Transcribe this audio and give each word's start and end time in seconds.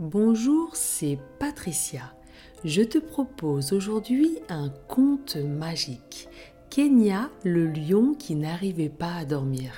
Bonjour, 0.00 0.76
c'est 0.76 1.18
Patricia. 1.40 2.14
Je 2.64 2.82
te 2.82 2.98
propose 2.98 3.72
aujourd'hui 3.72 4.38
un 4.48 4.68
conte 4.86 5.34
magique. 5.34 6.28
Kenya, 6.70 7.30
le 7.42 7.66
lion 7.66 8.14
qui 8.14 8.36
n'arrivait 8.36 8.90
pas 8.90 9.14
à 9.14 9.24
dormir. 9.24 9.72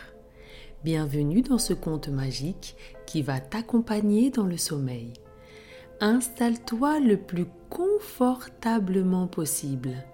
Bienvenue 0.84 1.40
dans 1.40 1.56
ce 1.56 1.72
conte 1.72 2.08
magique 2.08 2.76
qui 3.06 3.22
va 3.22 3.40
t'accompagner 3.40 4.28
dans 4.28 4.44
le 4.44 4.58
sommeil. 4.58 5.14
Installe-toi 6.01 7.00
le 7.00 7.16
plus 7.16 7.46
confortablement 7.71 9.26
possible. 9.26 10.04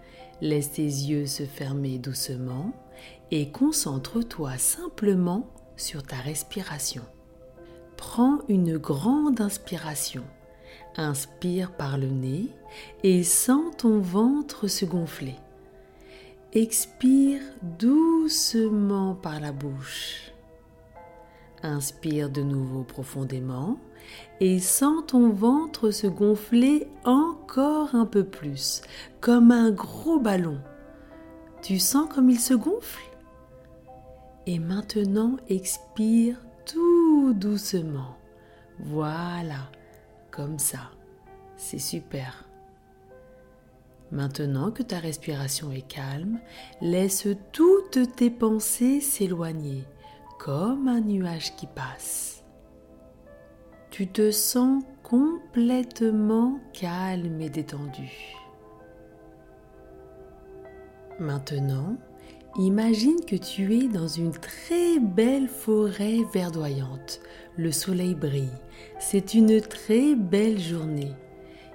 Laisse 0.41 0.71
tes 0.71 0.85
yeux 0.85 1.27
se 1.27 1.43
fermer 1.43 1.99
doucement 1.99 2.71
et 3.33 3.51
concentre-toi 3.51 4.57
simplement 4.57 5.51
sur 5.77 6.05
ta 6.05 6.15
respiration. 6.15 7.03
Prends 7.97 8.39
une 8.49 8.77
grande 8.77 9.41
inspiration. 9.41 10.25
Inspire 10.97 11.73
par 11.73 11.99
le 11.99 12.09
nez 12.09 12.49
et 13.03 13.23
sens 13.23 13.77
ton 13.77 13.99
ventre 13.99 14.67
se 14.69 14.85
gonfler. 14.85 15.37
Expire 16.53 17.43
doucement 17.63 19.15
par 19.15 19.41
la 19.41 19.53
bouche. 19.53 20.33
Inspire 21.63 22.31
de 22.31 22.43
nouveau 22.43 22.83
profondément 22.83 23.79
et 24.41 24.59
sens 24.61 25.05
ton 25.09 25.31
ventre 25.31 25.91
se 25.91 26.07
gonfler 26.07 26.87
encore 27.05 27.95
un 27.95 28.07
peu 28.07 28.25
plus, 28.25 28.83
comme 29.21 29.51
un 29.51 29.71
gros 29.71 30.21
ballon. 30.21 30.59
Tu 31.63 31.79
sens 31.79 32.09
comme 32.15 32.31
il 32.31 32.41
se 32.41 32.55
gonfle? 32.55 33.03
Et 34.47 34.59
maintenant 34.59 35.37
expire 35.49 36.37
doucement. 37.33 38.17
Voilà, 38.79 39.71
comme 40.31 40.59
ça. 40.59 40.91
C'est 41.57 41.79
super. 41.79 42.47
Maintenant 44.13 44.71
que 44.71 44.83
ta 44.83 44.99
respiration 44.99 45.73
est 45.73 45.87
calme, 45.87 46.39
laisse 46.81 47.27
toutes 47.53 48.15
tes 48.15 48.31
pensées 48.31 49.01
s'éloigner 49.01 49.85
comme 50.39 50.87
un 50.87 51.01
nuage 51.01 51.57
qui 51.57 51.67
passe. 51.67 52.45
Tu 53.91 54.07
te 54.07 54.31
sens 54.31 54.85
complètement 55.03 56.61
calme 56.73 57.41
et 57.41 57.49
détendu. 57.49 58.37
Maintenant, 61.19 61.97
imagine 62.59 63.21
que 63.27 63.37
tu 63.37 63.75
es 63.77 63.89
dans 63.89 64.09
une 64.09 64.33
très 64.33 64.99
belle 64.99 65.49
forêt 65.49 66.19
verdoyante. 66.33 67.21
Le 67.57 67.73
soleil 67.73 68.15
brille. 68.15 68.51
C'est 68.99 69.35
une 69.35 69.61
très 69.61 70.15
belle 70.15 70.59
journée. 70.59 71.13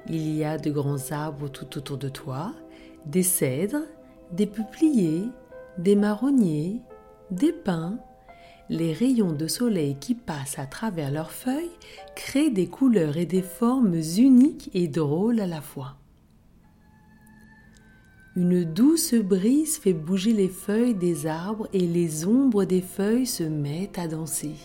Il 0.09 0.35
y 0.35 0.43
a 0.43 0.57
de 0.57 0.71
grands 0.71 1.11
arbres 1.11 1.49
tout 1.49 1.77
autour 1.77 1.97
de 1.97 2.09
toi, 2.09 2.53
des 3.05 3.23
cèdres, 3.23 3.85
des 4.31 4.47
peupliers, 4.47 5.25
des 5.77 5.95
marronniers, 5.95 6.81
des 7.29 7.53
pins. 7.53 7.99
Les 8.69 8.93
rayons 8.93 9.33
de 9.33 9.47
soleil 9.47 9.97
qui 9.99 10.15
passent 10.15 10.57
à 10.57 10.65
travers 10.65 11.11
leurs 11.11 11.31
feuilles 11.31 11.77
créent 12.15 12.49
des 12.49 12.67
couleurs 12.67 13.17
et 13.17 13.25
des 13.25 13.41
formes 13.41 13.95
uniques 13.95 14.69
et 14.73 14.87
drôles 14.87 15.39
à 15.39 15.47
la 15.47 15.61
fois. 15.61 16.00
Une 18.37 18.63
douce 18.63 19.13
brise 19.13 19.77
fait 19.77 19.91
bouger 19.91 20.31
les 20.31 20.47
feuilles 20.47 20.95
des 20.95 21.27
arbres 21.27 21.67
et 21.73 21.85
les 21.85 22.25
ombres 22.25 22.63
des 22.63 22.79
feuilles 22.79 23.25
se 23.25 23.43
mettent 23.43 23.99
à 23.99 24.07
danser. 24.07 24.55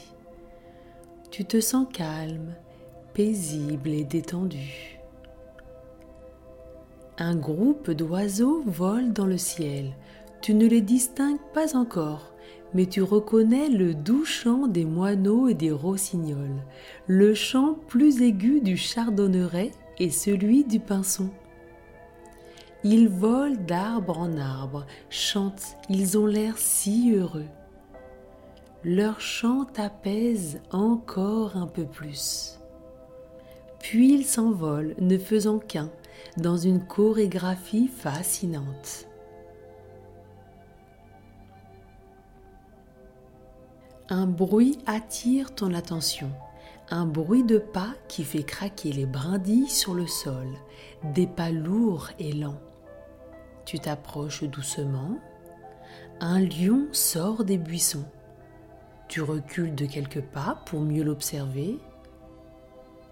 Tu 1.32 1.44
te 1.44 1.60
sens 1.60 1.88
calme, 1.92 2.54
paisible 3.12 3.88
et 3.88 4.04
détendu. 4.04 5.00
Un 7.18 7.34
groupe 7.34 7.90
d'oiseaux 7.90 8.62
vole 8.66 9.12
dans 9.12 9.26
le 9.26 9.38
ciel. 9.38 9.96
Tu 10.42 10.54
ne 10.54 10.68
les 10.68 10.80
distingues 10.80 11.40
pas 11.52 11.76
encore, 11.76 12.32
mais 12.72 12.86
tu 12.86 13.02
reconnais 13.02 13.68
le 13.68 13.94
doux 13.94 14.24
chant 14.24 14.68
des 14.68 14.84
moineaux 14.84 15.48
et 15.48 15.54
des 15.54 15.72
rossignols, 15.72 16.62
le 17.08 17.34
chant 17.34 17.74
plus 17.88 18.22
aigu 18.22 18.60
du 18.60 18.76
chardonneret 18.76 19.72
et 19.98 20.10
celui 20.10 20.62
du 20.62 20.78
pinson. 20.78 21.30
Ils 22.88 23.08
volent 23.08 23.60
d'arbre 23.66 24.16
en 24.16 24.36
arbre, 24.36 24.86
chantent, 25.10 25.76
ils 25.88 26.16
ont 26.16 26.26
l'air 26.26 26.56
si 26.56 27.12
heureux. 27.12 27.48
Leur 28.84 29.20
chant 29.20 29.64
t'apaise 29.64 30.60
encore 30.70 31.56
un 31.56 31.66
peu 31.66 31.84
plus. 31.84 32.60
Puis 33.80 34.14
ils 34.14 34.24
s'envolent, 34.24 34.94
ne 35.00 35.18
faisant 35.18 35.58
qu'un, 35.58 35.90
dans 36.36 36.56
une 36.56 36.78
chorégraphie 36.78 37.88
fascinante. 37.88 39.08
Un 44.08 44.28
bruit 44.28 44.78
attire 44.86 45.56
ton 45.56 45.74
attention, 45.74 46.30
un 46.90 47.04
bruit 47.04 47.42
de 47.42 47.58
pas 47.58 47.94
qui 48.06 48.22
fait 48.22 48.44
craquer 48.44 48.92
les 48.92 49.06
brindilles 49.06 49.68
sur 49.68 49.92
le 49.92 50.06
sol, 50.06 50.46
des 51.02 51.26
pas 51.26 51.50
lourds 51.50 52.10
et 52.20 52.30
lents. 52.30 52.60
Tu 53.66 53.80
t'approches 53.80 54.44
doucement, 54.44 55.18
un 56.20 56.40
lion 56.40 56.86
sort 56.92 57.44
des 57.44 57.58
buissons. 57.58 58.06
Tu 59.08 59.20
recules 59.20 59.74
de 59.74 59.86
quelques 59.86 60.22
pas 60.22 60.62
pour 60.66 60.80
mieux 60.80 61.02
l'observer. 61.02 61.76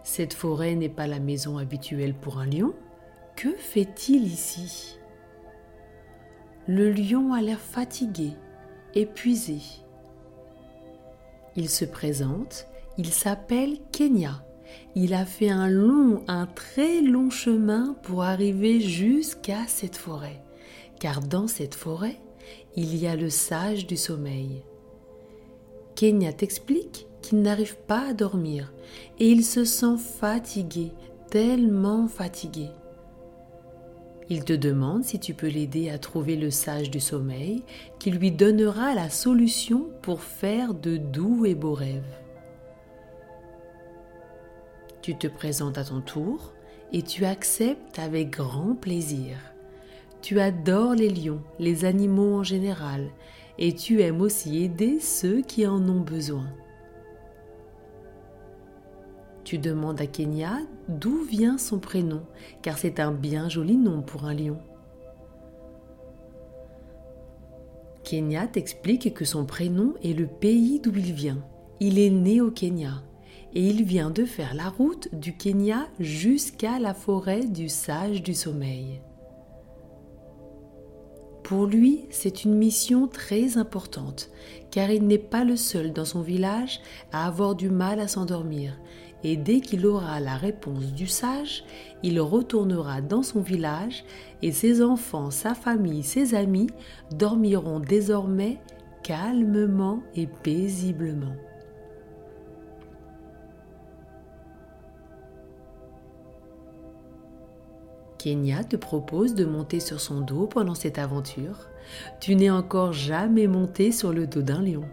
Cette 0.04 0.32
forêt 0.32 0.76
n'est 0.76 0.88
pas 0.88 1.08
la 1.08 1.18
maison 1.18 1.58
habituelle 1.58 2.14
pour 2.14 2.38
un 2.38 2.46
lion. 2.46 2.72
Que 3.34 3.52
fait-il 3.56 4.26
ici? 4.28 4.96
Le 6.68 6.92
lion 6.92 7.32
a 7.32 7.42
l'air 7.42 7.58
fatigué, 7.58 8.34
épuisé. 8.94 9.58
Il 11.56 11.68
se 11.68 11.84
présente, 11.84 12.68
il 12.96 13.12
s'appelle 13.12 13.78
Kenya. 13.90 14.44
Il 14.94 15.14
a 15.14 15.24
fait 15.24 15.50
un 15.50 15.68
long, 15.68 16.22
un 16.28 16.46
très 16.46 17.00
long 17.00 17.30
chemin 17.30 17.96
pour 18.02 18.22
arriver 18.22 18.80
jusqu'à 18.80 19.66
cette 19.66 19.96
forêt, 19.96 20.40
car 21.00 21.20
dans 21.20 21.48
cette 21.48 21.74
forêt, 21.74 22.16
il 22.76 22.96
y 22.96 23.06
a 23.06 23.16
le 23.16 23.30
sage 23.30 23.86
du 23.86 23.96
sommeil. 23.96 24.62
Kenya 25.94 26.32
t'explique 26.32 27.06
qu'il 27.22 27.40
n'arrive 27.42 27.76
pas 27.86 28.08
à 28.10 28.12
dormir 28.12 28.72
et 29.18 29.30
il 29.30 29.44
se 29.44 29.64
sent 29.64 29.96
fatigué, 29.98 30.92
tellement 31.30 32.08
fatigué. 32.08 32.68
Il 34.30 34.44
te 34.44 34.52
demande 34.52 35.04
si 35.04 35.18
tu 35.18 35.34
peux 35.34 35.48
l'aider 35.48 35.90
à 35.90 35.98
trouver 35.98 36.36
le 36.36 36.50
sage 36.50 36.90
du 36.90 37.00
sommeil 37.00 37.62
qui 37.98 38.10
lui 38.10 38.30
donnera 38.30 38.94
la 38.94 39.10
solution 39.10 39.88
pour 40.02 40.22
faire 40.22 40.72
de 40.72 40.96
doux 40.96 41.44
et 41.44 41.54
beaux 41.54 41.74
rêves. 41.74 42.23
Tu 45.04 45.14
te 45.14 45.26
présentes 45.26 45.76
à 45.76 45.84
ton 45.84 46.00
tour 46.00 46.54
et 46.90 47.02
tu 47.02 47.26
acceptes 47.26 47.98
avec 47.98 48.30
grand 48.30 48.74
plaisir. 48.74 49.36
Tu 50.22 50.40
adores 50.40 50.94
les 50.94 51.10
lions, 51.10 51.42
les 51.58 51.84
animaux 51.84 52.36
en 52.36 52.42
général, 52.42 53.10
et 53.58 53.74
tu 53.74 54.00
aimes 54.00 54.22
aussi 54.22 54.64
aider 54.64 55.00
ceux 55.00 55.42
qui 55.42 55.66
en 55.66 55.86
ont 55.90 56.00
besoin. 56.00 56.46
Tu 59.44 59.58
demandes 59.58 60.00
à 60.00 60.06
Kenya 60.06 60.60
d'où 60.88 61.22
vient 61.24 61.58
son 61.58 61.80
prénom, 61.80 62.22
car 62.62 62.78
c'est 62.78 62.98
un 62.98 63.12
bien 63.12 63.50
joli 63.50 63.76
nom 63.76 64.00
pour 64.00 64.24
un 64.24 64.32
lion. 64.32 64.56
Kenya 68.04 68.46
t'explique 68.46 69.12
que 69.12 69.26
son 69.26 69.44
prénom 69.44 69.92
est 70.02 70.18
le 70.18 70.26
pays 70.26 70.80
d'où 70.80 70.92
il 70.96 71.12
vient. 71.12 71.44
Il 71.78 71.98
est 71.98 72.08
né 72.08 72.40
au 72.40 72.50
Kenya 72.50 73.02
et 73.54 73.66
il 73.66 73.84
vient 73.84 74.10
de 74.10 74.24
faire 74.24 74.54
la 74.54 74.68
route 74.68 75.08
du 75.14 75.36
Kenya 75.36 75.86
jusqu'à 76.00 76.78
la 76.78 76.94
forêt 76.94 77.46
du 77.46 77.68
sage 77.68 78.22
du 78.22 78.34
sommeil. 78.34 79.00
Pour 81.44 81.66
lui, 81.66 82.06
c'est 82.10 82.44
une 82.44 82.54
mission 82.54 83.06
très 83.06 83.58
importante, 83.58 84.30
car 84.70 84.90
il 84.90 85.06
n'est 85.06 85.18
pas 85.18 85.44
le 85.44 85.56
seul 85.56 85.92
dans 85.92 86.06
son 86.06 86.22
village 86.22 86.80
à 87.12 87.26
avoir 87.26 87.54
du 87.54 87.68
mal 87.68 88.00
à 88.00 88.08
s'endormir, 88.08 88.78
et 89.24 89.36
dès 89.36 89.60
qu'il 89.60 89.86
aura 89.86 90.20
la 90.20 90.36
réponse 90.36 90.92
du 90.92 91.06
sage, 91.06 91.64
il 92.02 92.20
retournera 92.20 93.00
dans 93.00 93.22
son 93.22 93.40
village 93.40 94.04
et 94.42 94.52
ses 94.52 94.82
enfants, 94.82 95.30
sa 95.30 95.54
famille, 95.54 96.02
ses 96.02 96.34
amis 96.34 96.68
dormiront 97.10 97.80
désormais 97.80 98.58
calmement 99.02 100.02
et 100.14 100.26
paisiblement. 100.26 101.34
Kenya 108.24 108.64
te 108.64 108.76
propose 108.76 109.34
de 109.34 109.44
monter 109.44 109.80
sur 109.80 110.00
son 110.00 110.22
dos 110.22 110.46
pendant 110.46 110.74
cette 110.74 110.96
aventure. 110.96 111.68
Tu 112.22 112.36
n'es 112.36 112.48
encore 112.48 112.94
jamais 112.94 113.46
monté 113.46 113.92
sur 113.92 114.14
le 114.14 114.26
dos 114.26 114.40
d'un 114.40 114.62
lion. 114.62 114.88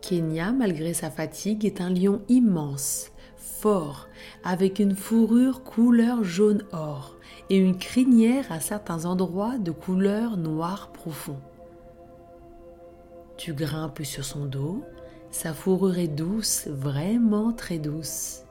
Kenya, 0.00 0.52
malgré 0.52 0.94
sa 0.94 1.10
fatigue, 1.10 1.64
est 1.64 1.80
un 1.80 1.90
lion 1.90 2.22
immense, 2.28 3.10
fort, 3.36 4.06
avec 4.44 4.78
une 4.78 4.94
fourrure 4.94 5.64
couleur 5.64 6.22
jaune 6.22 6.62
or 6.70 7.16
et 7.48 7.56
une 7.56 7.76
crinière 7.76 8.52
à 8.52 8.60
certains 8.60 9.06
endroits 9.06 9.58
de 9.58 9.72
couleur 9.72 10.36
noir 10.36 10.92
profond. 10.92 11.40
Tu 13.36 13.54
grimpes 13.54 14.04
sur 14.04 14.24
son 14.24 14.44
dos, 14.44 14.84
sa 15.32 15.52
fourrure 15.52 15.98
est 15.98 16.06
douce, 16.06 16.68
vraiment 16.68 17.52
très 17.52 17.78
douce. 17.78 18.44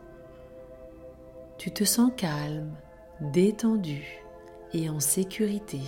Tu 1.60 1.72
te 1.72 1.84
sens 1.84 2.10
calme, 2.16 2.72
détendu 3.20 4.24
et 4.74 4.90
en 4.90 5.02
sécurité. 5.02 5.82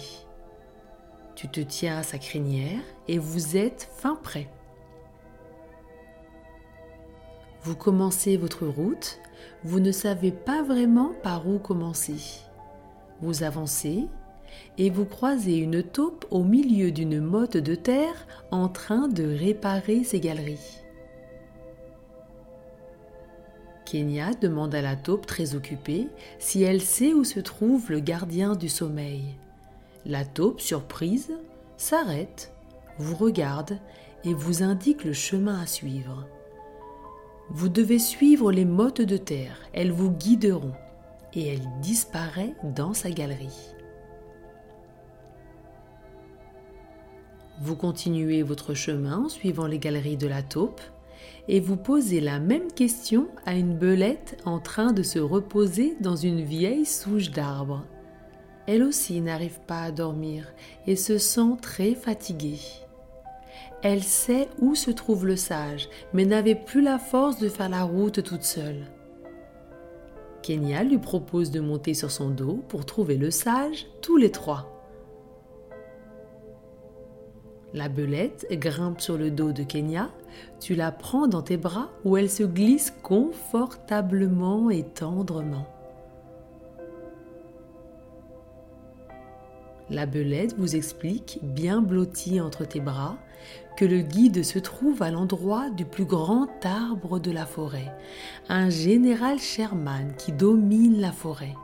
Tu 1.33 1.47
te 1.47 1.62
tiens 1.62 2.00
à 2.00 2.03
sa 2.03 2.18
crinière 2.18 2.81
et 3.07 3.18
vous 3.18 3.56
êtes 3.56 3.89
fin 3.95 4.15
prêt. 4.15 4.50
Vous 7.63 7.77
commencez 7.77 8.35
votre 8.35 8.68
route, 8.68 9.21
vous 9.63 9.79
ne 9.79 9.94
savez 9.94 10.31
pas 10.31 10.62
vraiment 10.62 11.13
par 11.23 11.47
où 11.47 11.57
commencer. 11.57 12.41
Vous 13.21 13.44
avancez 13.44 14.09
et 14.77 14.89
vous 14.89 15.06
croisez 15.06 15.56
une 15.56 15.83
taupe 15.83 16.25
au 16.31 16.44
milieu 16.44 16.91
d'une 16.91 17.21
motte 17.21 17.56
de 17.56 17.75
terre 17.75 18.27
en 18.51 18.67
train 18.67 19.07
de 19.07 19.24
réparer 19.24 20.03
ses 20.03 20.19
galeries. 20.19 20.81
Kenya 23.91 24.33
demande 24.33 24.73
à 24.73 24.81
la 24.81 24.95
taupe 24.95 25.25
très 25.25 25.53
occupée 25.53 26.07
si 26.39 26.63
elle 26.63 26.79
sait 26.79 27.11
où 27.11 27.25
se 27.25 27.41
trouve 27.41 27.91
le 27.91 27.99
gardien 27.99 28.55
du 28.55 28.69
sommeil. 28.69 29.35
La 30.05 30.23
taupe, 30.23 30.61
surprise, 30.61 31.33
s'arrête, 31.75 32.53
vous 32.99 33.17
regarde 33.17 33.79
et 34.23 34.33
vous 34.33 34.63
indique 34.63 35.03
le 35.03 35.11
chemin 35.11 35.59
à 35.59 35.65
suivre. 35.65 36.25
Vous 37.49 37.67
devez 37.67 37.99
suivre 37.99 38.53
les 38.53 38.63
mottes 38.63 39.01
de 39.01 39.17
terre, 39.17 39.57
elles 39.73 39.91
vous 39.91 40.09
guideront 40.09 40.71
et 41.33 41.49
elle 41.49 41.67
disparaît 41.81 42.55
dans 42.63 42.93
sa 42.93 43.11
galerie. 43.11 43.73
Vous 47.59 47.75
continuez 47.75 48.41
votre 48.41 48.73
chemin 48.73 49.27
suivant 49.27 49.67
les 49.67 49.79
galeries 49.79 50.15
de 50.15 50.27
la 50.27 50.43
taupe 50.43 50.79
et 51.47 51.59
vous 51.59 51.77
posez 51.77 52.21
la 52.21 52.39
même 52.39 52.71
question 52.71 53.27
à 53.45 53.56
une 53.56 53.77
belette 53.77 54.38
en 54.45 54.59
train 54.59 54.94
de 54.94 55.03
se 55.03 55.19
reposer 55.19 55.95
dans 56.00 56.15
une 56.15 56.41
vieille 56.41 56.85
souche 56.85 57.31
d'arbre. 57.31 57.85
Elle 58.68 58.83
aussi 58.83 59.21
n'arrive 59.21 59.59
pas 59.68 59.81
à 59.81 59.91
dormir 59.91 60.53
et 60.88 60.95
se 60.95 61.18
sent 61.18 61.57
très 61.62 61.95
fatiguée. 61.95 62.59
Elle 63.83 64.03
sait 64.03 64.47
où 64.59 64.75
se 64.75 64.91
trouve 64.91 65.25
le 65.25 65.35
sage, 65.35 65.89
mais 66.13 66.25
n'avait 66.25 66.56
plus 66.56 66.81
la 66.81 67.00
force 67.00 67.39
de 67.39 67.50
faire 67.50 67.69
la 67.69 67.83
route 67.83 68.24
toute 68.24 68.44
seule. 68.44 68.85
Kenya 70.44 70.83
lui 70.83 70.97
propose 70.97 71.51
de 71.51 71.59
monter 71.59 71.94
sur 71.94 72.12
son 72.12 72.29
dos 72.29 72.63
pour 72.67 72.85
trouver 72.85 73.17
le 73.17 73.31
sage 73.31 73.88
tous 74.01 74.17
les 74.17 74.31
trois. 74.31 74.80
La 77.73 77.88
belette 77.88 78.47
grimpe 78.51 79.00
sur 79.00 79.18
le 79.18 79.31
dos 79.31 79.53
de 79.53 79.63
Kenya, 79.63 80.09
tu 80.59 80.75
la 80.75 80.91
prends 80.91 81.27
dans 81.27 81.41
tes 81.41 81.56
bras 81.56 81.89
où 82.03 82.18
elle 82.18 82.29
se 82.29 82.44
glisse 82.44 82.94
confortablement 83.01 84.69
et 84.69 84.83
tendrement. 84.83 85.68
La 89.89 90.06
belette 90.06 90.56
vous 90.57 90.75
explique, 90.75 91.39
bien 91.44 91.81
blottie 91.81 92.41
entre 92.41 92.65
tes 92.65 92.79
bras, 92.79 93.18
que 93.77 93.85
le 93.85 94.00
guide 94.00 94.44
se 94.44 94.59
trouve 94.59 95.01
à 95.01 95.12
l'endroit 95.12 95.69
du 95.69 95.85
plus 95.85 96.06
grand 96.06 96.50
arbre 96.63 97.19
de 97.19 97.31
la 97.31 97.45
forêt, 97.45 97.91
un 98.50 98.69
général 98.69 99.39
Sherman 99.39 100.13
qui 100.17 100.31
domine 100.31 101.00
la 101.00 101.12
forêt. 101.12 101.56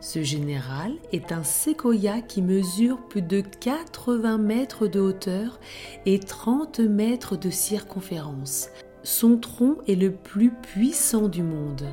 Ce 0.00 0.22
général 0.22 0.92
est 1.12 1.32
un 1.32 1.42
séquoia 1.42 2.20
qui 2.20 2.40
mesure 2.40 3.00
plus 3.08 3.22
de 3.22 3.40
80 3.40 4.38
mètres 4.38 4.86
de 4.86 5.00
hauteur 5.00 5.58
et 6.06 6.20
30 6.20 6.78
mètres 6.80 7.36
de 7.36 7.50
circonférence. 7.50 8.68
Son 9.02 9.38
tronc 9.38 9.78
est 9.88 9.96
le 9.96 10.12
plus 10.12 10.52
puissant 10.52 11.28
du 11.28 11.42
monde. 11.42 11.84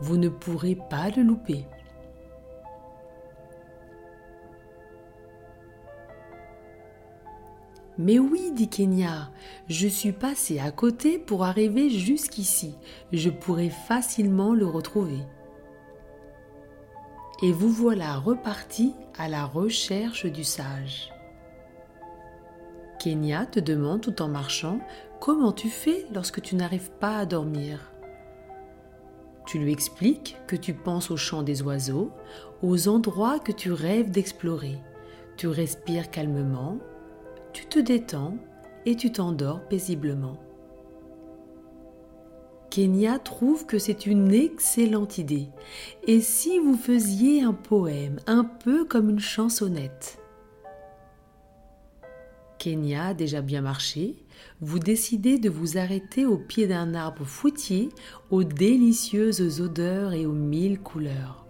Vous 0.00 0.16
ne 0.16 0.28
pourrez 0.28 0.76
pas 0.76 1.10
le 1.16 1.22
louper. 1.22 1.66
Mais 7.98 8.18
oui, 8.18 8.52
dit 8.54 8.68
Kenya, 8.68 9.30
je 9.68 9.88
suis 9.88 10.12
passé 10.12 10.60
à 10.60 10.70
côté 10.70 11.18
pour 11.18 11.44
arriver 11.44 11.90
jusqu'ici. 11.90 12.76
Je 13.12 13.30
pourrais 13.30 13.68
facilement 13.68 14.54
le 14.54 14.66
retrouver. 14.66 15.18
Et 17.42 17.52
vous 17.52 17.68
voilà 17.68 18.16
reparti 18.16 18.94
à 19.18 19.28
la 19.28 19.44
recherche 19.44 20.26
du 20.26 20.44
sage. 20.44 21.12
Kenya 22.98 23.46
te 23.46 23.60
demande 23.60 24.00
tout 24.00 24.22
en 24.22 24.28
marchant 24.28 24.78
comment 25.20 25.52
tu 25.52 25.68
fais 25.68 26.06
lorsque 26.14 26.40
tu 26.40 26.54
n'arrives 26.54 26.92
pas 26.92 27.18
à 27.18 27.26
dormir? 27.26 27.90
Tu 29.44 29.58
lui 29.58 29.72
expliques 29.72 30.36
que 30.46 30.54
tu 30.54 30.72
penses 30.72 31.10
au 31.10 31.16
chant 31.16 31.42
des 31.42 31.62
oiseaux, 31.62 32.12
aux 32.62 32.86
endroits 32.86 33.40
que 33.40 33.50
tu 33.50 33.72
rêves 33.72 34.10
d'explorer. 34.10 34.78
Tu 35.36 35.48
respires 35.48 36.10
calmement 36.10 36.78
tu 37.52 37.66
te 37.66 37.78
détends 37.78 38.38
et 38.86 38.96
tu 38.96 39.12
t'endors 39.12 39.60
paisiblement. 39.68 40.38
Kenya 42.72 43.18
trouve 43.18 43.66
que 43.66 43.78
c'est 43.78 44.06
une 44.06 44.32
excellente 44.32 45.18
idée. 45.18 45.50
Et 46.06 46.22
si 46.22 46.58
vous 46.58 46.74
faisiez 46.74 47.42
un 47.42 47.52
poème, 47.52 48.18
un 48.26 48.44
peu 48.44 48.86
comme 48.86 49.10
une 49.10 49.20
chansonnette? 49.20 50.18
Kenya 52.58 53.08
a 53.08 53.14
déjà 53.14 53.42
bien 53.42 53.60
marché, 53.60 54.16
vous 54.62 54.78
décidez 54.78 55.38
de 55.38 55.50
vous 55.50 55.76
arrêter 55.76 56.24
au 56.24 56.38
pied 56.38 56.66
d'un 56.66 56.94
arbre 56.94 57.26
fruitier 57.26 57.90
aux 58.30 58.42
délicieuses 58.42 59.60
odeurs 59.60 60.14
et 60.14 60.24
aux 60.24 60.32
mille 60.32 60.80
couleurs. 60.80 61.44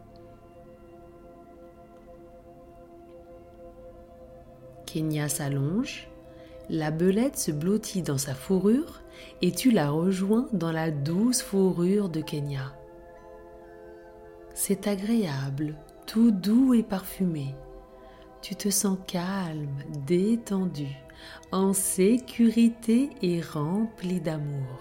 Kenya 4.86 5.28
s'allonge, 5.28 6.08
la 6.68 6.90
belette 6.90 7.38
se 7.38 7.52
blottit 7.52 8.02
dans 8.02 8.18
sa 8.18 8.34
fourrure 8.34 9.01
et 9.40 9.52
tu 9.52 9.70
la 9.70 9.90
rejoins 9.90 10.48
dans 10.52 10.72
la 10.72 10.90
douce 10.90 11.42
fourrure 11.42 12.08
de 12.08 12.20
Kenya. 12.20 12.74
C'est 14.54 14.86
agréable, 14.86 15.76
tout 16.06 16.30
doux 16.30 16.74
et 16.74 16.82
parfumé. 16.82 17.54
Tu 18.42 18.54
te 18.54 18.70
sens 18.70 18.98
calme, 19.06 19.82
détendu, 20.06 20.88
en 21.52 21.72
sécurité 21.72 23.10
et 23.22 23.40
rempli 23.40 24.20
d'amour. 24.20 24.78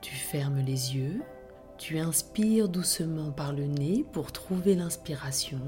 Tu 0.00 0.14
fermes 0.14 0.60
les 0.60 0.96
yeux, 0.96 1.22
tu 1.78 1.98
inspires 1.98 2.68
doucement 2.68 3.30
par 3.30 3.52
le 3.52 3.66
nez 3.66 4.04
pour 4.12 4.32
trouver 4.32 4.74
l'inspiration 4.74 5.60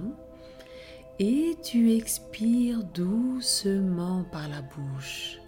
et 1.18 1.56
tu 1.62 1.92
expires 1.94 2.84
doucement 2.84 4.24
par 4.30 4.48
la 4.48 4.62
bouche. 4.62 5.38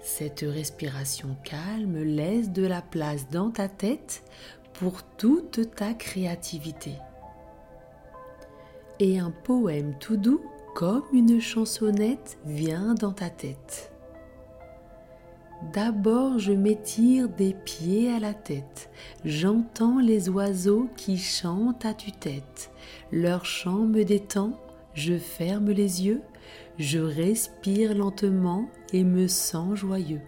Cette 0.00 0.40
respiration 0.40 1.36
calme 1.44 2.02
laisse 2.02 2.50
de 2.50 2.66
la 2.66 2.82
place 2.82 3.28
dans 3.30 3.50
ta 3.50 3.68
tête 3.68 4.24
pour 4.72 5.04
toute 5.16 5.74
ta 5.76 5.94
créativité. 5.94 6.94
Et 8.98 9.20
un 9.20 9.30
poème 9.30 9.94
tout 10.00 10.16
doux 10.16 10.42
comme 10.74 11.04
une 11.12 11.40
chansonnette 11.40 12.38
vient 12.44 12.94
dans 12.94 13.12
ta 13.12 13.30
tête. 13.30 13.91
D'abord 15.70 16.38
je 16.38 16.52
m'étire 16.52 17.28
des 17.28 17.54
pieds 17.54 18.12
à 18.12 18.18
la 18.18 18.34
tête, 18.34 18.90
j'entends 19.24 20.00
les 20.00 20.28
oiseaux 20.28 20.88
qui 20.96 21.16
chantent 21.16 21.86
à 21.86 21.94
tue-tête, 21.94 22.70
leur 23.10 23.44
chant 23.44 23.86
me 23.86 24.02
détend, 24.02 24.58
je 24.92 25.16
ferme 25.16 25.70
les 25.70 26.04
yeux, 26.04 26.20
je 26.78 26.98
respire 26.98 27.94
lentement 27.94 28.68
et 28.92 29.04
me 29.04 29.28
sens 29.28 29.76
joyeux. 29.76 30.20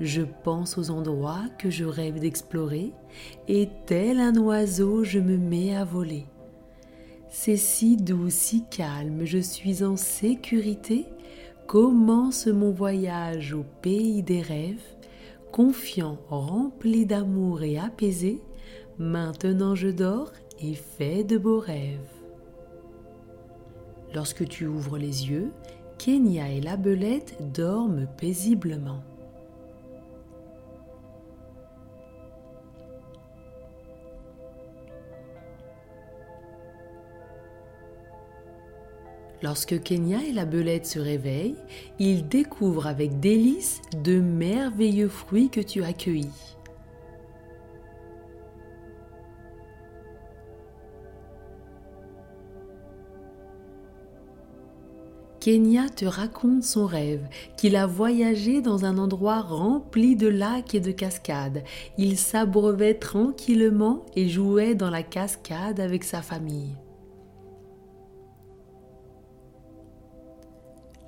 Je 0.00 0.22
pense 0.44 0.78
aux 0.78 0.90
endroits 0.90 1.46
que 1.58 1.70
je 1.70 1.84
rêve 1.84 2.20
d'explorer, 2.20 2.92
et 3.48 3.68
tel 3.86 4.20
un 4.20 4.36
oiseau 4.36 5.02
je 5.02 5.18
me 5.18 5.36
mets 5.36 5.74
à 5.74 5.84
voler. 5.84 6.26
C'est 7.30 7.56
si 7.56 7.96
doux, 7.96 8.30
si 8.30 8.64
calme, 8.70 9.24
je 9.24 9.38
suis 9.38 9.82
en 9.82 9.96
sécurité, 9.96 11.06
commence 11.68 12.46
mon 12.46 12.70
voyage 12.70 13.52
au 13.52 13.62
pays 13.82 14.22
des 14.22 14.40
rêves, 14.40 14.82
confiant, 15.52 16.16
rempli 16.30 17.04
d'amour 17.04 17.62
et 17.62 17.78
apaisé, 17.78 18.40
maintenant 18.98 19.74
je 19.74 19.88
dors 19.88 20.32
et 20.60 20.72
fais 20.72 21.24
de 21.24 21.36
beaux 21.36 21.60
rêves. 21.60 22.00
Lorsque 24.14 24.48
tu 24.48 24.66
ouvres 24.66 24.96
les 24.96 25.28
yeux, 25.28 25.52
Kenya 25.98 26.50
et 26.50 26.62
la 26.62 26.78
belette 26.78 27.36
dorment 27.52 28.08
paisiblement. 28.16 29.02
Lorsque 39.42 39.80
Kenya 39.82 40.18
et 40.28 40.32
la 40.32 40.44
belette 40.44 40.86
se 40.86 40.98
réveillent, 40.98 41.56
ils 42.00 42.26
découvrent 42.26 42.88
avec 42.88 43.20
délice 43.20 43.80
de 44.02 44.20
merveilleux 44.20 45.08
fruits 45.08 45.48
que 45.48 45.60
tu 45.60 45.84
as 45.84 45.92
cueillis. 45.92 46.56
Kenya 55.40 55.88
te 55.88 56.04
raconte 56.04 56.64
son 56.64 56.84
rêve, 56.84 57.24
qu'il 57.56 57.76
a 57.76 57.86
voyagé 57.86 58.60
dans 58.60 58.84
un 58.84 58.98
endroit 58.98 59.40
rempli 59.40 60.16
de 60.16 60.26
lacs 60.26 60.74
et 60.74 60.80
de 60.80 60.90
cascades. 60.90 61.62
Il 61.96 62.18
s'abreuvait 62.18 62.94
tranquillement 62.94 64.04
et 64.16 64.28
jouait 64.28 64.74
dans 64.74 64.90
la 64.90 65.04
cascade 65.04 65.78
avec 65.78 66.02
sa 66.02 66.22
famille. 66.22 66.74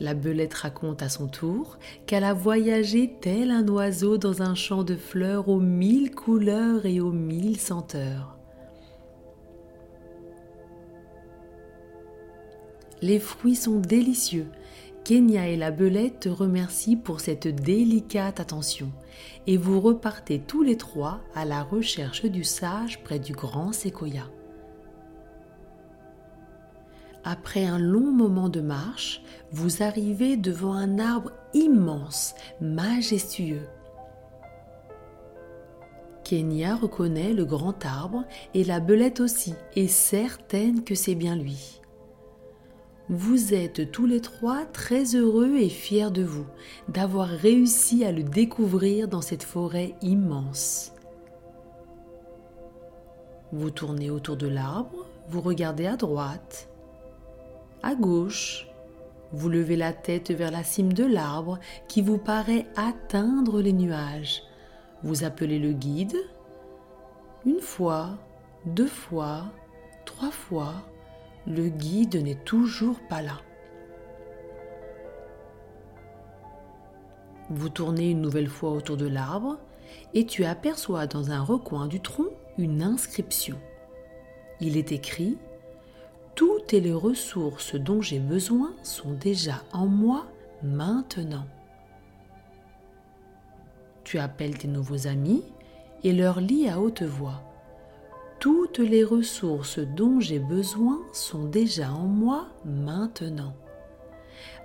La 0.01 0.15
belette 0.15 0.55
raconte 0.55 1.03
à 1.03 1.11
son 1.11 1.29
tour 1.29 1.79
qu'elle 2.07 2.25
a 2.25 2.33
voyagé 2.33 3.13
tel 3.21 3.51
un 3.51 3.69
oiseau 3.69 4.17
dans 4.17 4.41
un 4.41 4.55
champ 4.55 4.83
de 4.83 4.97
fleurs 4.97 5.51
aux 5.51 5.61
mille 5.61 6.15
couleurs 6.15 6.87
et 6.87 7.01
aux 7.01 7.13
mille 7.13 7.61
senteurs. 7.61 8.39
Les 13.03 13.19
fruits 13.19 13.57
sont 13.57 13.79
délicieux. 13.79 14.47
Kenya 15.05 15.49
et 15.49 15.57
la 15.57 15.71
belette 15.71 16.21
te 16.21 16.29
remercient 16.29 16.97
pour 16.97 17.21
cette 17.21 17.49
délicate 17.49 18.41
attention 18.41 18.91
et 19.47 19.57
vous 19.57 19.81
repartez 19.81 20.39
tous 20.39 20.63
les 20.63 20.77
trois 20.77 21.21
à 21.35 21.45
la 21.45 21.63
recherche 21.63 22.25
du 22.25 22.45
sage 22.45 23.03
près 23.03 23.19
du 23.19 23.33
grand 23.33 23.73
séquoia. 23.73 24.25
Après 27.25 27.65
un 27.67 27.79
long 27.79 28.13
moment 28.13 28.49
de 28.49 28.61
marche, 28.61 29.23
vous 29.53 29.83
arrivez 29.83 30.37
devant 30.37 30.73
un 30.73 30.99
arbre 30.99 31.33
immense, 31.53 32.35
majestueux. 32.61 33.67
Kenya 36.25 36.77
reconnaît 36.77 37.33
le 37.33 37.45
grand 37.45 37.85
arbre 37.85 38.25
et 38.55 38.65
la 38.65 38.81
belette 38.81 39.21
aussi, 39.21 39.55
est 39.75 39.89
certaine 39.89 40.85
que 40.85 40.95
c'est 40.95 41.17
bien 41.17 41.37
lui. 41.37 41.81
Vous 43.09 43.53
êtes 43.53 43.91
tous 43.91 44.07
les 44.07 44.21
trois 44.21 44.65
très 44.65 45.17
heureux 45.17 45.57
et 45.57 45.69
fiers 45.69 46.13
de 46.13 46.23
vous, 46.23 46.47
d'avoir 46.89 47.27
réussi 47.27 48.05
à 48.05 48.13
le 48.13 48.23
découvrir 48.23 49.09
dans 49.09 49.21
cette 49.21 49.43
forêt 49.43 49.97
immense. 50.01 50.93
Vous 53.53 53.71
tournez 53.71 54.11
autour 54.11 54.37
de 54.37 54.47
l'arbre, 54.47 55.07
vous 55.29 55.41
regardez 55.41 55.87
à 55.87 55.97
droite, 55.97 56.70
à 57.83 57.95
gauche. 57.95 58.67
Vous 59.33 59.49
levez 59.49 59.77
la 59.77 59.93
tête 59.93 60.31
vers 60.31 60.51
la 60.51 60.65
cime 60.65 60.93
de 60.93 61.05
l'arbre 61.05 61.59
qui 61.89 62.03
vous 62.03 62.19
paraît 62.19 62.67
atteindre 62.77 63.61
les 63.61 63.73
nuages. 63.73 64.43
Vous 65.03 65.25
appelez 65.25 65.59
le 65.59 65.73
guide. 65.73 66.17
Une 67.47 67.61
fois, 67.61 68.19
deux 68.67 68.89
fois, 68.89 69.45
trois 70.05 70.31
fois, 70.31 70.75
le 71.47 71.69
guide 71.69 72.17
n'est 72.17 72.43
toujours 72.45 72.99
pas 73.09 73.23
là. 73.23 73.41
Vous 77.49 77.69
tournez 77.69 78.11
une 78.11 78.21
nouvelle 78.21 78.49
fois 78.49 78.71
autour 78.71 78.97
de 78.97 79.09
l'arbre 79.09 79.59
et 80.15 80.27
tu 80.27 80.45
aperçois 80.45 81.07
dans 81.07 81.31
un 81.31 81.43
recoin 81.43 81.87
du 81.87 82.01
tronc 82.01 82.29
une 82.59 82.83
inscription. 82.83 83.57
Il 84.61 84.77
est 84.77 84.93
écrit 84.93 85.39
toutes 86.41 86.73
les 86.73 86.95
ressources 86.95 87.75
dont 87.75 88.01
j'ai 88.01 88.19
besoin 88.19 88.73
sont 88.83 89.13
déjà 89.13 89.63
en 89.75 89.87
moi 89.87 90.25
maintenant. 90.63 91.45
Tu 94.05 94.19
appelles 94.19 94.57
tes 94.57 94.67
nouveaux 94.67 95.07
amis 95.07 95.43
et 96.03 96.15
leur 96.15 96.41
lis 96.41 96.67
à 96.67 96.81
haute 96.81 97.03
voix. 97.03 97.43
Toutes 98.39 98.79
les 98.79 99.05
ressources 99.05 99.81
dont 99.81 100.19
j'ai 100.19 100.39
besoin 100.39 101.03
sont 101.13 101.45
déjà 101.45 101.93
en 101.93 102.07
moi 102.07 102.49
maintenant. 102.65 103.53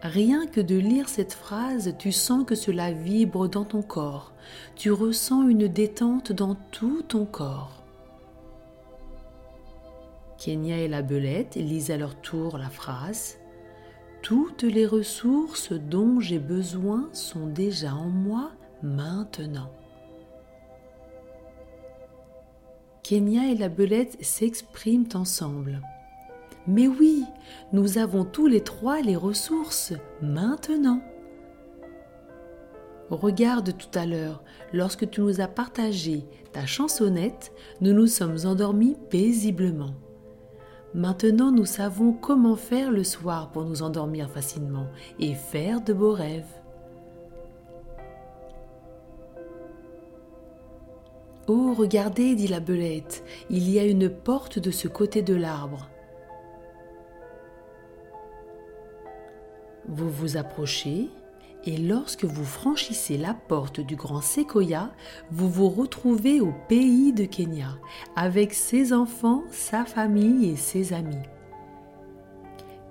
Rien 0.02 0.48
que 0.48 0.62
de 0.62 0.78
lire 0.78 1.10
cette 1.10 1.34
phrase, 1.34 1.94
tu 2.00 2.14
sens 2.14 2.46
que 2.46 2.56
cela 2.56 2.94
vibre 2.94 3.50
dans 3.50 3.66
ton 3.66 3.82
corps. 3.82 4.32
Tu 4.78 4.94
ressens 4.94 5.46
une 5.50 5.68
détente 5.68 6.32
dans 6.32 6.56
tout 6.72 7.02
ton 7.02 7.26
corps. 7.26 7.85
Kenya 10.46 10.78
et 10.78 10.88
la 10.88 11.02
belette 11.02 11.56
lisent 11.56 11.90
à 11.90 11.98
leur 11.98 12.22
tour 12.22 12.60
la 12.60 12.70
phrase 12.70 13.40
Toutes 14.22 14.62
les 14.62 14.86
ressources 14.86 15.74
dont 15.74 16.20
j'ai 16.20 16.38
besoin 16.38 17.10
sont 17.14 17.48
déjà 17.48 17.96
en 17.96 18.10
moi 18.10 18.52
maintenant. 18.84 19.72
Kenya 23.02 23.50
et 23.52 23.56
la 23.56 23.70
belette 23.70 24.24
s'expriment 24.24 25.10
ensemble. 25.16 25.82
Mais 26.68 26.88
oui, 26.88 27.24
nous 27.74 27.98
avons 27.98 28.24
tous 28.24 28.46
les 28.46 28.62
trois 28.62 29.02
les 29.02 29.16
ressources 29.16 29.94
maintenant. 30.22 31.02
Regarde 33.10 33.76
tout 33.76 33.98
à 33.98 34.06
l'heure, 34.06 34.44
lorsque 34.74 35.10
tu 35.10 35.22
nous 35.22 35.42
as 35.42 35.48
partagé 35.48 36.24
ta 36.54 36.68
chansonnette, 36.68 37.52
nous 37.82 37.94
nous 37.94 38.06
sommes 38.06 38.38
endormis 38.46 38.96
paisiblement. 39.10 39.96
Maintenant, 40.96 41.52
nous 41.52 41.66
savons 41.66 42.14
comment 42.14 42.56
faire 42.56 42.90
le 42.90 43.04
soir 43.04 43.50
pour 43.50 43.66
nous 43.66 43.82
endormir 43.82 44.30
facilement 44.30 44.88
et 45.20 45.36
faire 45.36 45.82
de 45.82 45.92
beaux 45.92 46.14
rêves. 46.14 46.48
Oh, 51.48 51.74
regardez, 51.78 52.34
dit 52.36 52.48
la 52.48 52.62
belette, 52.62 53.26
il 53.50 53.70
y 53.70 53.78
a 53.78 53.84
une 53.84 54.10
porte 54.10 54.58
de 54.58 54.72
ce 54.72 54.88
côté 54.88 55.22
de 55.22 55.36
l'arbre. 55.36 55.90
Vous 59.90 60.10
vous 60.10 60.38
approchez 60.38 61.10
et 61.66 61.78
lorsque 61.78 62.26
vous 62.26 62.46
franchissez 62.46 63.18
la 63.18 63.34
porte 63.34 63.80
du 63.80 63.96
grand 63.96 64.22
séquoia, 64.22 64.92
vous 65.32 65.50
vous 65.50 65.70
retrouvez 65.70 66.40
au 66.40 66.54
pays 66.70 67.12
de 67.12 67.26
Kenya, 67.26 67.78
avec 68.16 68.54
ses 68.54 68.94
enfants, 68.94 69.44
sa 69.50 69.84
famille 69.84 70.50
et 70.50 70.56
ses 70.56 70.94
amis. 70.94 71.16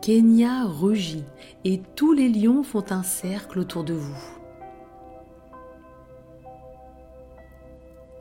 Kenya 0.00 0.64
rugit 0.64 1.24
et 1.64 1.80
tous 1.94 2.12
les 2.12 2.28
lions 2.28 2.62
font 2.62 2.84
un 2.90 3.02
cercle 3.02 3.60
autour 3.60 3.84
de 3.84 3.94
vous. 3.94 4.22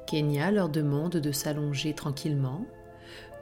Kenya 0.06 0.52
leur 0.52 0.70
demande 0.70 1.18
de 1.18 1.32
s'allonger 1.32 1.94
tranquillement. 1.94 2.62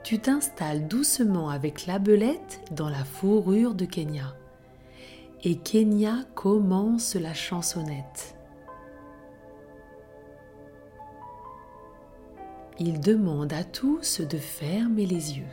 Tu 0.02 0.18
t'installes 0.18 0.88
doucement 0.88 1.50
avec 1.50 1.86
la 1.86 1.98
belette 1.98 2.60
dans 2.72 2.88
la 2.88 3.04
fourrure 3.04 3.74
de 3.74 3.84
Kenya 3.84 4.34
et 5.44 5.56
Kenya 5.56 6.18
commence 6.34 7.16
la 7.16 7.34
chansonnette. 7.34 8.36
Il 12.78 13.00
demande 13.00 13.52
à 13.52 13.64
tous 13.64 14.20
de 14.20 14.38
fermer 14.38 15.06
les 15.06 15.38
yeux. 15.38 15.44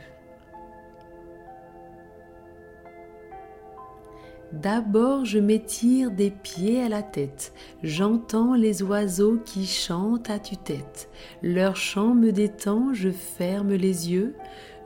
D'abord 4.52 5.24
je 5.24 5.38
m'étire 5.38 6.10
des 6.10 6.30
pieds 6.30 6.82
à 6.82 6.88
la 6.88 7.02
tête, 7.02 7.52
j'entends 7.84 8.54
les 8.54 8.82
oiseaux 8.82 9.38
qui 9.44 9.64
chantent 9.64 10.28
à 10.28 10.40
tue-tête. 10.40 11.08
Leur 11.40 11.76
chant 11.76 12.14
me 12.14 12.32
détend, 12.32 12.92
je 12.92 13.10
ferme 13.10 13.74
les 13.74 14.10
yeux, 14.10 14.34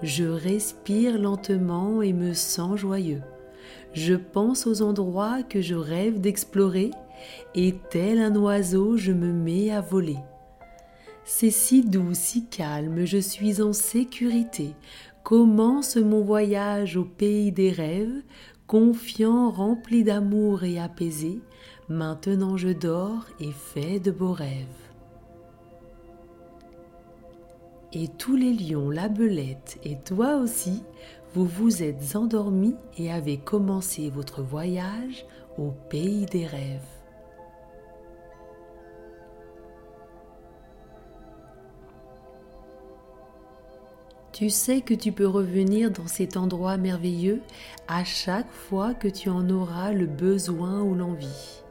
je 0.03 0.25
respire 0.25 1.19
lentement 1.19 2.03
et 2.03 2.13
me 2.13 2.35
sens 2.35 2.77
joyeux. 2.77 3.23
Je 3.92 4.14
pense 4.14 4.66
aux 4.66 4.83
endroits 4.83 5.42
que 5.42 5.61
je 5.61 5.75
rêve 5.75 6.21
d'explorer 6.21 6.90
et 7.54 7.75
tel 7.90 8.18
un 8.18 8.35
oiseau 8.37 8.97
je 8.97 9.12
me 9.12 9.33
mets 9.33 9.71
à 9.71 9.80
voler. 9.80 10.18
C'est 11.25 11.50
si 11.50 11.83
doux, 11.85 12.12
si 12.12 12.47
calme, 12.47 13.04
je 13.04 13.18
suis 13.18 13.62
en 13.62 13.73
sécurité. 13.73 14.75
Commence 15.23 15.97
mon 15.97 16.21
voyage 16.21 16.99
au 16.99 17.04
pays 17.04 17.50
des 17.50 17.71
rêves, 17.71 18.23
confiant, 18.66 19.50
rempli 19.50 20.04
d'amour 20.04 20.64
et 20.64 20.78
apaisé. 20.78 21.40
Maintenant 21.88 22.56
je 22.56 22.68
dors 22.68 23.26
et 23.40 23.52
fais 23.52 24.00
de 24.00 24.11
beaux 24.11 24.33
rêves. 24.33 24.66
Et 27.97 28.09
tous 28.09 28.35
les 28.35 28.53
lions, 28.53 28.91
la 28.91 29.09
belette 29.09 29.79
et 29.85 29.97
toi 29.97 30.37
aussi, 30.37 30.83
vous 31.33 31.45
vous 31.45 31.81
êtes 31.85 32.17
endormi 32.17 32.75
et 32.99 33.13
avez 33.13 33.37
commencé 33.37 34.11
votre 34.11 34.43
voyage 34.43 35.25
au 35.59 35.71
pays 35.91 36.27
des 36.27 36.45
rêves. 36.45 36.81
Tu 44.33 44.51
sais 44.51 44.81
que 44.81 44.95
tu 44.95 45.13
peux 45.13 45.29
revenir 45.29 45.93
dans 45.93 46.09
cet 46.09 46.37
endroit 46.37 46.77
merveilleux 46.77 47.43
à 47.87 48.03
chaque 48.03 48.51
fois 48.51 48.93
que 48.93 49.07
tu 49.07 49.29
en 49.29 49.49
auras 49.49 49.93
le 49.93 50.07
besoin 50.07 50.83
ou 50.83 50.97
l'envie. 50.97 51.63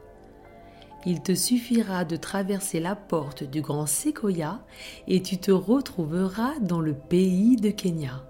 Il 1.06 1.20
te 1.20 1.34
suffira 1.34 2.04
de 2.04 2.16
traverser 2.16 2.80
la 2.80 2.96
porte 2.96 3.44
du 3.44 3.60
grand 3.60 3.86
séquoia 3.86 4.60
et 5.06 5.22
tu 5.22 5.38
te 5.38 5.50
retrouveras 5.50 6.58
dans 6.60 6.80
le 6.80 6.94
pays 6.94 7.56
de 7.56 7.70
Kenya. 7.70 8.24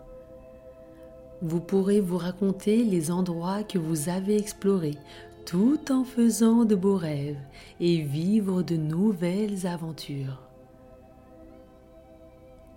Vous 1.40 1.60
pourrez 1.60 2.00
vous 2.00 2.18
raconter 2.18 2.84
les 2.84 3.10
endroits 3.10 3.62
que 3.62 3.78
vous 3.78 4.08
avez 4.08 4.36
explorés 4.36 4.98
tout 5.44 5.92
en 5.92 6.04
faisant 6.04 6.64
de 6.64 6.74
beaux 6.74 6.96
rêves 6.96 7.38
et 7.80 8.00
vivre 8.00 8.62
de 8.62 8.76
nouvelles 8.76 9.66
aventures. 9.66 10.40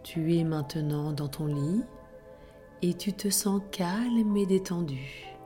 Tu 0.03 0.37
es 0.37 0.43
maintenant 0.43 1.11
dans 1.11 1.27
ton 1.27 1.47
lit 1.47 1.81
et 2.81 2.93
tu 2.93 3.13
te 3.13 3.29
sens 3.29 3.61
calme 3.71 4.35
et 4.37 4.45
détendu. 4.45 5.36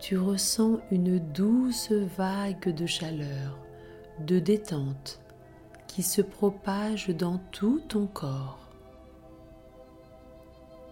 Tu 0.00 0.16
ressens 0.16 0.78
une 0.92 1.18
douce 1.18 1.90
vague 1.90 2.72
de 2.72 2.86
chaleur, 2.86 3.58
de 4.24 4.38
détente 4.38 5.20
qui 5.88 6.02
se 6.04 6.22
propage 6.22 7.08
dans 7.08 7.38
tout 7.50 7.80
ton 7.88 8.06
corps. 8.06 8.68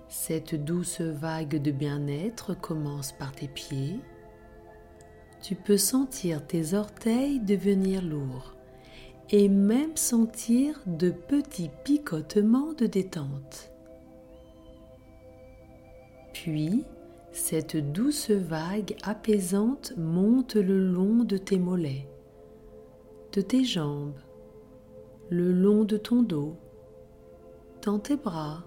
Cette 0.08 0.56
douce 0.56 1.00
vague 1.00 1.62
de 1.62 1.70
bien-être 1.70 2.58
commence 2.58 3.12
par 3.12 3.30
tes 3.30 3.46
pieds. 3.46 4.00
Tu 5.40 5.54
peux 5.54 5.76
sentir 5.76 6.44
tes 6.44 6.74
orteils 6.74 7.38
devenir 7.38 8.02
lourds 8.02 8.54
et 9.30 9.48
même 9.48 9.96
sentir 9.96 10.80
de 10.86 11.10
petits 11.10 11.70
picotements 11.84 12.72
de 12.72 12.86
détente. 12.86 13.70
Puis, 16.32 16.84
cette 17.36 17.76
douce 17.76 18.30
vague 18.30 18.96
apaisante 19.02 19.92
monte 19.98 20.54
le 20.54 20.90
long 20.90 21.22
de 21.22 21.36
tes 21.36 21.58
mollets, 21.58 22.08
de 23.32 23.42
tes 23.42 23.62
jambes, 23.62 24.18
le 25.28 25.52
long 25.52 25.84
de 25.84 25.98
ton 25.98 26.22
dos, 26.22 26.56
dans 27.82 27.98
tes 27.98 28.16
bras, 28.16 28.64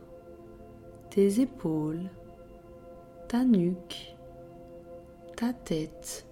tes 1.09 1.41
épaules, 1.41 2.11
ta 3.27 3.43
nuque, 3.43 4.15
ta 5.35 5.51
tête, 5.51 6.27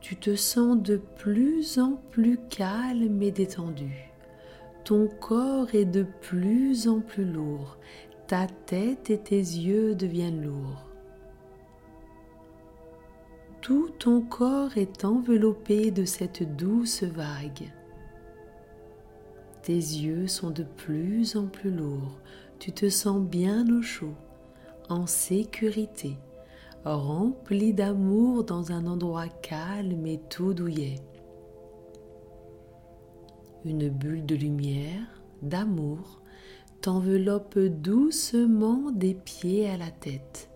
tu 0.00 0.16
te 0.16 0.34
sens 0.34 0.82
de 0.82 0.96
plus 0.96 1.78
en 1.78 2.00
plus 2.10 2.38
calme 2.50 3.22
et 3.22 3.30
détendu. 3.30 4.12
Ton 4.86 5.08
corps 5.08 5.74
est 5.74 5.84
de 5.84 6.04
plus 6.20 6.86
en 6.86 7.00
plus 7.00 7.24
lourd. 7.24 7.76
Ta 8.26 8.46
tête 8.66 9.10
et 9.10 9.18
tes 9.18 9.36
yeux 9.36 9.94
deviennent 9.94 10.42
lourds. 10.42 10.84
Tout 13.60 13.90
ton 13.98 14.20
corps 14.20 14.76
est 14.76 15.04
enveloppé 15.04 15.90
de 15.90 16.04
cette 16.04 16.56
douce 16.56 17.02
vague. 17.02 17.72
Tes 19.62 19.72
yeux 19.72 20.26
sont 20.26 20.50
de 20.50 20.62
plus 20.62 21.36
en 21.36 21.46
plus 21.46 21.70
lourds. 21.70 22.20
Tu 22.58 22.72
te 22.72 22.88
sens 22.88 23.20
bien 23.20 23.66
au 23.76 23.82
chaud, 23.82 24.14
en 24.88 25.06
sécurité 25.06 26.16
rempli 26.94 27.72
d'amour 27.72 28.44
dans 28.44 28.70
un 28.70 28.86
endroit 28.86 29.28
calme 29.28 30.06
et 30.06 30.20
tout 30.30 30.54
douillet. 30.54 30.96
Une 33.64 33.88
bulle 33.88 34.24
de 34.24 34.36
lumière, 34.36 35.22
d'amour, 35.42 36.20
t'enveloppe 36.80 37.58
doucement 37.58 38.90
des 38.92 39.14
pieds 39.14 39.68
à 39.68 39.76
la 39.76 39.90
tête 39.90 40.50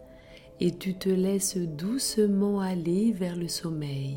et 0.61 0.77
tu 0.77 0.95
te 0.95 1.09
laisses 1.09 1.57
doucement 1.57 2.61
aller 2.61 3.13
vers 3.13 3.37
le 3.37 3.49
sommeil, 3.49 4.17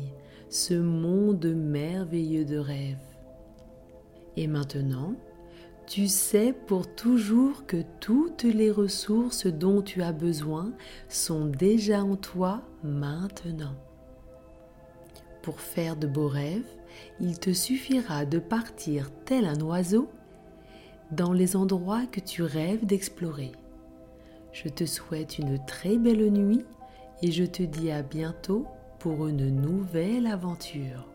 ce 0.50 0.74
monde 0.74 1.46
merveilleux 1.46 2.44
de 2.44 2.58
rêve. 2.58 2.98
Et 4.36 4.46
maintenant, 4.46 5.14
tu 5.86 6.06
sais 6.06 6.52
pour 6.52 6.94
toujours 6.94 7.66
que 7.66 7.82
toutes 8.00 8.44
les 8.44 8.70
ressources 8.70 9.46
dont 9.46 9.82
tu 9.82 10.02
as 10.02 10.12
besoin 10.12 10.72
sont 11.08 11.46
déjà 11.46 12.02
en 12.02 12.16
toi 12.16 12.62
maintenant. 12.82 13.74
Pour 15.42 15.60
faire 15.60 15.96
de 15.96 16.06
beaux 16.06 16.28
rêves, 16.28 16.62
il 17.20 17.38
te 17.38 17.52
suffira 17.52 18.24
de 18.24 18.38
partir 18.38 19.10
tel 19.24 19.44
un 19.44 19.60
oiseau 19.60 20.08
dans 21.14 21.32
les 21.32 21.56
endroits 21.56 22.06
que 22.06 22.20
tu 22.20 22.42
rêves 22.42 22.84
d'explorer. 22.84 23.52
Je 24.52 24.68
te 24.68 24.84
souhaite 24.84 25.38
une 25.38 25.64
très 25.64 25.96
belle 25.96 26.30
nuit 26.30 26.64
et 27.22 27.30
je 27.30 27.44
te 27.44 27.62
dis 27.62 27.90
à 27.90 28.02
bientôt 28.02 28.66
pour 28.98 29.28
une 29.28 29.48
nouvelle 29.48 30.26
aventure. 30.26 31.13